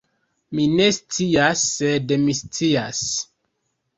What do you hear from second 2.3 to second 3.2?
scias